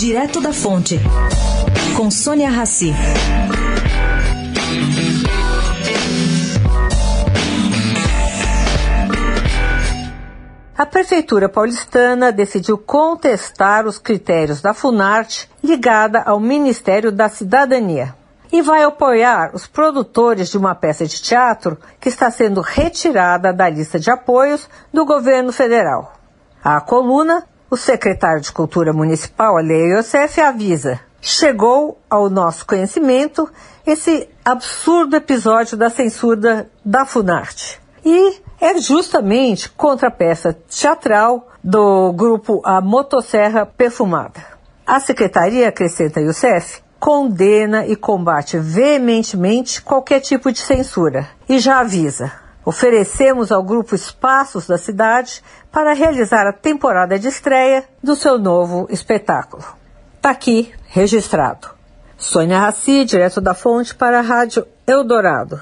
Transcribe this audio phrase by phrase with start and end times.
[0.00, 0.98] Direto da Fonte,
[1.94, 2.90] com Sônia Rassi.
[10.74, 18.14] A Prefeitura paulistana decidiu contestar os critérios da Funarte ligada ao Ministério da Cidadania
[18.50, 23.68] e vai apoiar os produtores de uma peça de teatro que está sendo retirada da
[23.68, 26.14] lista de apoios do governo federal.
[26.64, 33.48] A coluna, o secretário de Cultura Municipal, Alei Youssef, avisa: chegou ao nosso conhecimento
[33.86, 37.80] esse absurdo episódio da censura da Funarte.
[38.04, 44.40] E é justamente contra a peça teatral do grupo A Motosserra Perfumada.
[44.86, 52.32] A secretaria, acrescenta Youssef, condena e combate veementemente qualquer tipo de censura e já avisa.
[52.64, 58.86] Oferecemos ao grupo espaços da cidade para realizar a temporada de estreia do seu novo
[58.90, 59.64] espetáculo.
[60.16, 61.68] Está aqui registrado.
[62.16, 65.60] Sônia Raci, direto da fonte para a Rádio Eldorado.